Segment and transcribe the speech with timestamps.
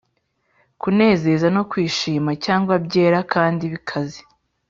[0.81, 4.19] kunezeza no kwishima, cyangwa byera kandi bikaze,